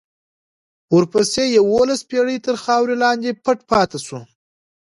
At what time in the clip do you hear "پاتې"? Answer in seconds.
3.71-3.99